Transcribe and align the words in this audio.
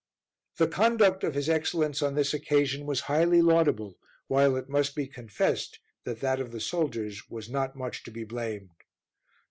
The 0.57 0.67
conduct 0.67 1.23
of 1.23 1.35
his 1.35 1.47
Excellence 1.47 2.01
on 2.01 2.15
this 2.15 2.33
occasion 2.33 2.87
was 2.87 3.01
highly 3.01 3.39
laudable, 3.39 3.99
while 4.25 4.55
it 4.55 4.67
must 4.67 4.95
be 4.95 5.05
confessed 5.05 5.77
that 6.05 6.21
that 6.21 6.39
of 6.39 6.49
the 6.51 6.59
soldiers 6.59 7.29
was 7.29 7.51
not 7.51 7.75
much 7.75 8.01
to 8.05 8.11
be 8.11 8.23
blamed. 8.23 8.71